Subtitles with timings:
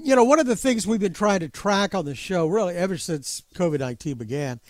[0.00, 2.74] You know, one of the things we've been trying to track on the show, really,
[2.74, 4.60] ever since COVID 19 began,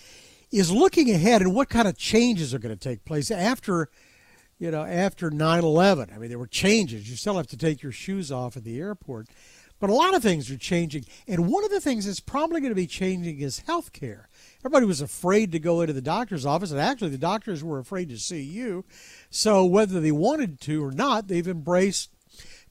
[0.51, 3.89] is looking ahead and what kind of changes are going to take place after,
[4.59, 6.11] you know, after 9 11.
[6.13, 7.09] I mean, there were changes.
[7.09, 9.27] You still have to take your shoes off at the airport.
[9.79, 11.05] But a lot of things are changing.
[11.27, 14.29] And one of the things that's probably going to be changing is health care.
[14.61, 18.09] Everybody was afraid to go into the doctor's office, and actually, the doctors were afraid
[18.09, 18.85] to see you.
[19.31, 22.14] So, whether they wanted to or not, they've embraced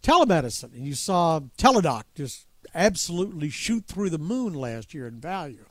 [0.05, 0.75] telemedicine.
[0.75, 5.65] And you saw Teladoc just absolutely shoot through the moon last year in value.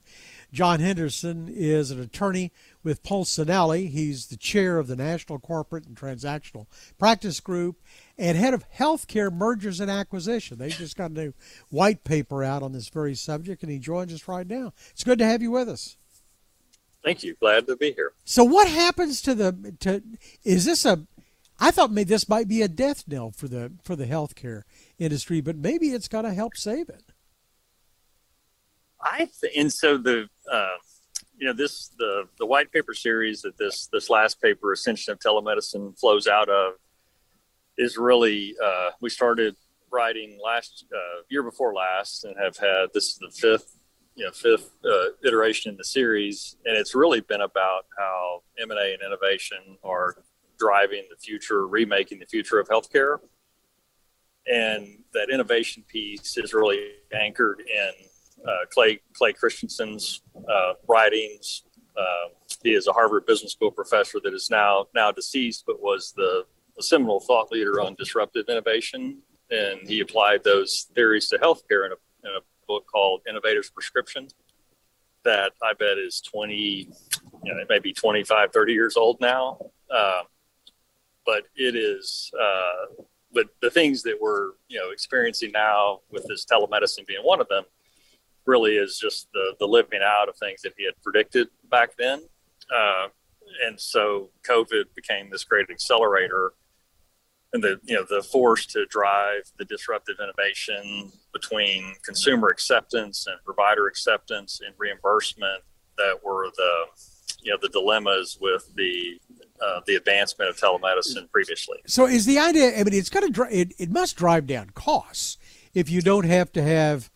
[0.52, 2.52] John Henderson is an attorney
[2.84, 3.90] with Polsinelli.
[3.90, 6.68] He's the chair of the National Corporate and Transactional
[7.00, 7.82] Practice Group
[8.20, 10.60] and head of healthcare mergers and acquisition.
[10.60, 11.34] They just got a new
[11.70, 14.74] white paper out on this very subject, and he joins us right now.
[14.92, 15.98] It's good to have you with us.
[17.04, 17.36] Thank you.
[17.40, 18.14] Glad to be here.
[18.24, 20.02] So, what happens to the to?
[20.44, 21.06] Is this a?
[21.64, 24.64] I thought maybe this might be a death knell for the for the healthcare
[25.00, 27.14] industry, but maybe it's going to help save it.
[29.02, 30.76] I th- and so the uh,
[31.38, 35.20] you know this the the white paper series that this this last paper ascension of
[35.20, 36.74] telemedicine flows out of
[37.78, 39.56] is really uh, we started
[39.90, 43.78] writing last uh, year before last and have had this is the fifth
[44.16, 48.94] you know fifth uh, iteration in the series and it's really been about how m&a
[48.94, 50.18] and innovation are
[50.58, 53.20] driving the future remaking the future of healthcare
[54.48, 56.80] and that innovation piece is really
[57.14, 57.92] anchored in
[58.48, 61.64] uh, Clay Clay Christensen's uh, writings.
[61.98, 62.30] Uh,
[62.64, 66.46] he is a Harvard Business School professor that is now now deceased, but was the
[66.78, 69.20] a seminal thought leader on disruptive innovation,
[69.52, 74.28] and he applied those theories to healthcare in a, in a book called Innovator's Prescription.
[75.24, 76.90] That I bet is 20,
[77.44, 79.60] you know, maybe 25, 30 years old now.
[79.90, 80.24] Uh,
[81.26, 86.46] but it is, uh, but the things that we're, you know, experiencing now with this
[86.46, 87.64] telemedicine being one of them
[88.46, 92.22] really is just the, the living out of things that he had predicted back then.
[92.74, 93.08] Uh,
[93.66, 96.54] and so COVID became this great accelerator
[97.54, 103.38] and the you know the force to drive the disruptive innovation between consumer acceptance and
[103.46, 105.62] provider acceptance and reimbursement
[105.98, 106.86] that were the
[107.44, 109.20] you know the dilemmas with the
[109.62, 111.78] uh, the advancement of telemedicine previously.
[111.86, 112.80] So is the idea?
[112.80, 115.38] I mean, it's got to it, it must drive down costs
[115.74, 117.10] if you don't have to have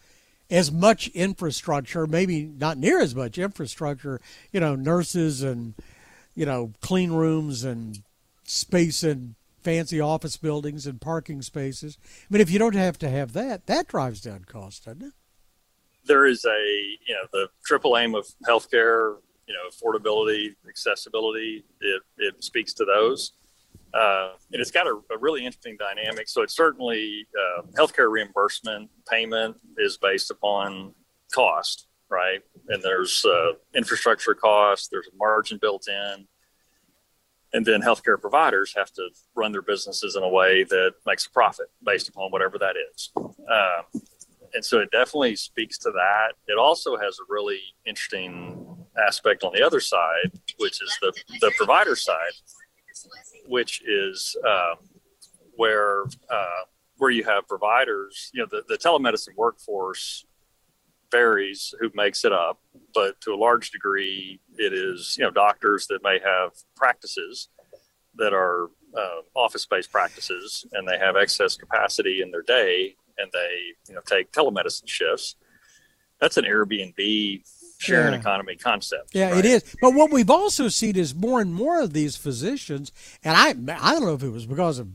[0.50, 4.22] as much infrastructure, maybe not near as much infrastructure.
[4.52, 5.74] You know, nurses and
[6.36, 8.02] you know clean rooms and
[8.44, 11.98] space and fancy office buildings and parking spaces.
[12.02, 15.14] I mean, if you don't have to have that, that drives down costs, doesn't it?
[16.06, 19.18] There is a, you know, the triple aim of healthcare,
[19.48, 23.34] you know, affordability, accessibility, it, it speaks to those.
[23.94, 26.28] Uh, and it's got a, a, really interesting dynamic.
[26.28, 30.94] So it's certainly uh, healthcare reimbursement payment is based upon
[31.34, 32.42] cost, right?
[32.68, 36.28] And there's uh, infrastructure cost, there's a margin built in
[37.54, 41.30] and then healthcare providers have to run their businesses in a way that makes a
[41.30, 43.10] profit based upon whatever that is.
[43.16, 44.00] Uh,
[44.54, 46.34] and so it definitely speaks to that.
[46.48, 51.52] It also has a really interesting aspect on the other side, which is the, the
[51.58, 52.34] provider side,
[53.48, 54.76] which is uh,
[55.56, 56.64] where uh,
[56.98, 58.32] where you have providers.
[58.34, 60.26] You know, the, the telemedicine workforce
[61.12, 62.60] varies who makes it up,
[62.94, 67.50] but to a large degree, it is you know doctors that may have practices
[68.16, 73.74] that are uh, office-based practices, and they have excess capacity in their day, and they
[73.88, 75.36] you know take telemedicine shifts.
[76.20, 77.44] That's an Airbnb
[77.78, 78.20] sharing yeah.
[78.20, 79.14] economy concept.
[79.14, 79.40] Yeah, right?
[79.40, 79.76] it is.
[79.82, 82.92] But what we've also seen is more and more of these physicians,
[83.24, 84.90] and I I don't know if it was because of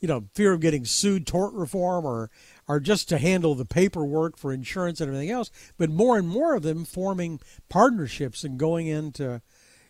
[0.00, 2.30] you know fear of getting sued, tort reform, or
[2.68, 6.54] are just to handle the paperwork for insurance and everything else, but more and more
[6.54, 9.40] of them forming partnerships and going into,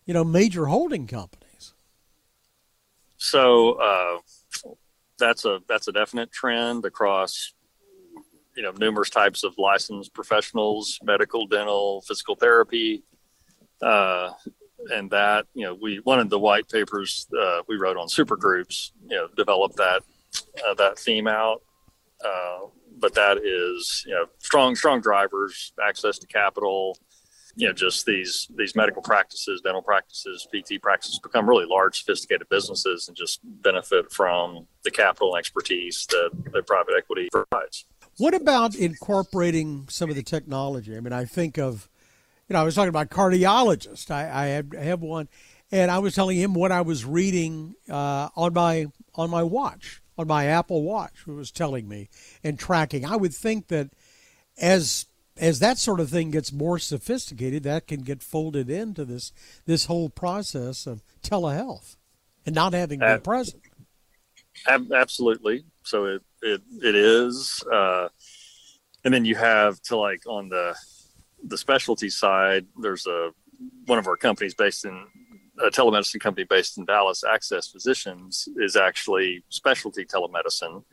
[0.06, 1.74] you know, major holding companies.
[3.16, 4.18] So uh,
[5.18, 7.52] that's a that's a definite trend across,
[8.58, 13.04] you know, numerous types of licensed professionals, medical, dental, physical therapy.
[13.80, 14.32] Uh,
[14.90, 18.92] and that you know we one of the white papers uh, we wrote on supergroups
[19.08, 20.02] you know developed that
[20.68, 21.62] uh, that theme out
[22.24, 22.58] uh,
[23.00, 26.98] but that is, you know, strong, strong drivers, access to capital,
[27.54, 32.48] you know, just these these medical practices, dental practices, PT practices become really large, sophisticated
[32.48, 37.86] businesses, and just benefit from the capital and expertise that, that private equity provides.
[38.18, 40.96] What about incorporating some of the technology?
[40.96, 41.88] I mean, I think of,
[42.48, 44.10] you know, I was talking about cardiologist.
[44.10, 45.28] I, I have, have one,
[45.70, 50.00] and I was telling him what I was reading uh, on my on my watch
[50.18, 52.08] on my Apple Watch, it was telling me
[52.42, 53.04] and tracking.
[53.04, 53.90] I would think that
[54.58, 55.06] as
[55.36, 59.32] as that sort of thing gets more sophisticated, that can get folded into this
[59.64, 61.96] this whole process of telehealth
[62.44, 63.62] and not having been uh, present.
[64.66, 65.64] Ab- absolutely.
[65.84, 68.08] So it it it is, uh,
[69.04, 70.76] and then you have to like on the
[71.44, 72.66] the specialty side.
[72.80, 73.30] There's a
[73.86, 75.06] one of our companies based in
[75.60, 80.84] a telemedicine company based in Dallas, Access Physicians, is actually specialty telemedicine,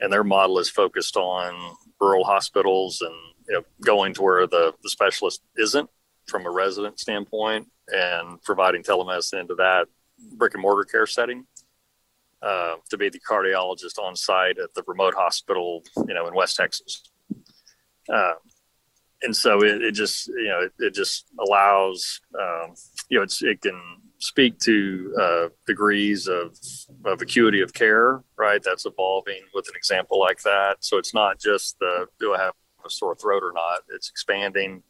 [0.00, 3.14] and their model is focused on rural hospitals and
[3.48, 5.88] you know going to where the the specialist isn't
[6.26, 9.86] from a resident standpoint and providing telemedicine into that
[10.36, 11.46] brick and mortar care setting.
[12.40, 16.54] Uh, to be the cardiologist on site at the remote hospital, you know, in West
[16.54, 17.02] Texas.
[18.08, 18.34] Uh,
[19.22, 22.74] and so it, it, just, you know, it, it just allows, um,
[23.08, 23.80] you know, it's, it can
[24.18, 26.56] speak to uh, degrees of,
[27.04, 28.62] of acuity of care, right?
[28.62, 30.76] That's evolving with an example like that.
[30.78, 32.54] So it's not just the, do I have
[32.86, 33.80] a sore throat or not?
[33.92, 34.84] It's expanding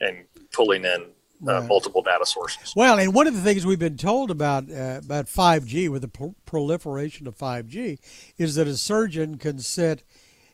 [0.00, 1.06] and pulling in
[1.46, 1.68] uh, right.
[1.68, 2.72] multiple data sources.
[2.76, 6.08] Well, and one of the things we've been told about uh, about 5G with the
[6.08, 7.98] pro- proliferation of 5G
[8.38, 10.04] is that a surgeon can sit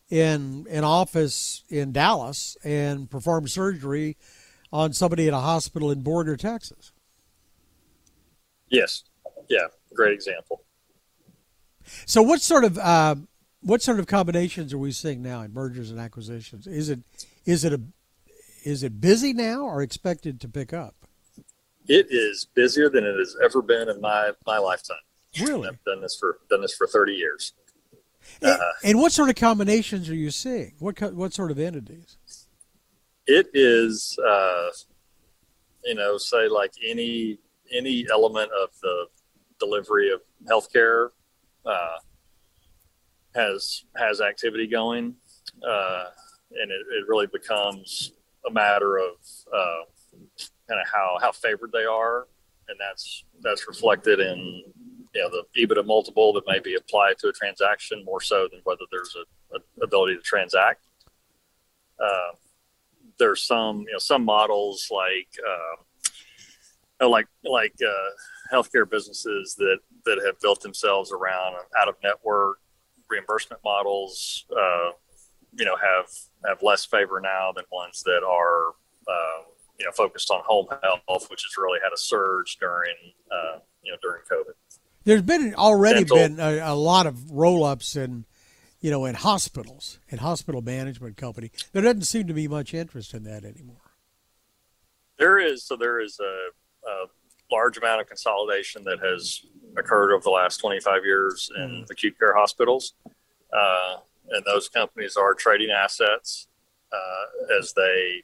[0.09, 4.17] in an office in Dallas and perform surgery
[4.73, 6.93] on somebody at a hospital in Borger, Texas.
[8.69, 9.05] Yes.
[9.49, 9.67] Yeah.
[9.95, 10.63] Great example.
[12.07, 13.17] So, what sort of uh,
[13.63, 16.67] what sort of combinations are we seeing now in mergers and acquisitions?
[16.67, 17.01] Is it
[17.45, 17.81] is it a
[18.65, 20.95] is it busy now or expected to pick up?
[21.87, 24.97] It is busier than it has ever been in my my lifetime.
[25.41, 27.53] Really, I've done this for done this for thirty years.
[28.43, 30.75] And, uh, and what sort of combinations are you seeing?
[30.79, 32.17] What what sort of entities?
[33.27, 34.69] It is, uh,
[35.85, 37.39] you know, say like any
[37.73, 39.07] any element of the
[39.59, 41.11] delivery of healthcare
[41.65, 41.97] uh,
[43.35, 45.15] has has activity going,
[45.67, 46.05] uh,
[46.53, 48.13] and it, it really becomes
[48.49, 49.15] a matter of
[49.55, 49.85] uh,
[50.69, 52.27] kind of how how favored they are,
[52.69, 54.63] and that's that's reflected in
[55.15, 58.61] you know the EBITDA multiple that may be applied to a transaction more so than
[58.65, 60.85] whether there's a, a ability to transact.
[61.99, 62.35] Uh,
[63.19, 70.23] there's some you know some models like uh, like like uh, healthcare businesses that that
[70.25, 72.59] have built themselves around out of network
[73.09, 74.47] reimbursement models.
[75.57, 76.07] You know have
[76.47, 78.69] have less favor now than ones that are
[79.09, 79.43] uh,
[79.79, 82.95] you know focused on home health, which has really had a surge during
[83.31, 84.55] uh, you know during COVID.
[85.05, 86.17] There's been already Dental.
[86.17, 88.27] been a, a, lot of roll ups in
[88.81, 91.51] you know in hospitals and hospital management company.
[91.73, 93.77] There doesn't seem to be much interest in that anymore.
[95.19, 97.07] There is so there is a, a
[97.51, 99.45] large amount of consolidation that has
[99.77, 101.91] occurred over the last 25 years in mm.
[101.91, 102.95] acute care hospitals.
[103.53, 103.97] Uh,
[104.31, 106.49] and those companies are trading assets
[106.93, 108.23] uh, as they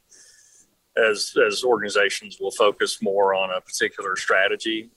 [0.96, 4.90] as as organizations will focus more on a particular strategy,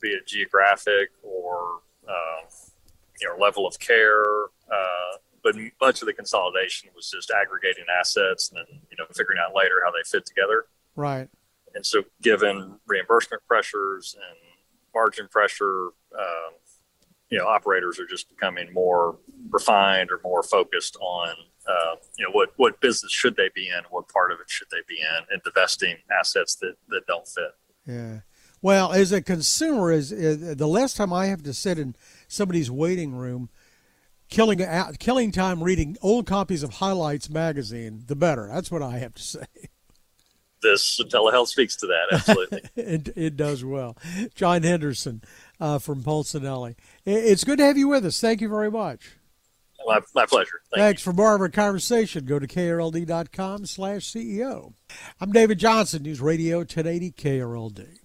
[0.00, 2.48] be it geographic or uh,
[3.20, 4.44] you know level of care.
[4.70, 9.38] Uh, but much of the consolidation was just aggregating assets and then you know figuring
[9.38, 10.66] out later how they fit together.
[10.96, 11.28] Right.
[11.74, 14.38] And so, given reimbursement pressures and
[14.94, 15.88] margin pressure,
[16.18, 16.52] um,
[17.30, 19.16] you know operators are just becoming more
[19.50, 21.30] refined or more focused on
[21.68, 24.68] uh, you know what what business should they be in, what part of it should
[24.70, 27.54] they be in, and divesting assets that that don't fit.
[27.86, 28.20] Yeah.
[28.60, 31.94] Well, as a consumer, is, the less time I have to sit in
[32.26, 33.50] somebody's waiting room,
[34.30, 34.60] killing
[34.98, 38.48] killing time reading old copies of Highlights magazine, the better.
[38.48, 39.46] That's what I have to say.
[40.60, 42.62] This telehealth speaks to that absolutely.
[42.76, 43.96] it, it does well.
[44.34, 45.22] John Henderson
[45.60, 46.74] uh, from Polsinelli.
[47.04, 48.20] It's good to have you with us.
[48.20, 49.16] Thank you very much.
[49.86, 50.60] My, my pleasure.
[50.70, 51.12] Thank Thanks you.
[51.12, 52.24] for more of our conversation.
[52.26, 54.74] Go to krld.com slash CEO.
[55.20, 57.97] I'm David Johnson, News Radio 1080 KRLD.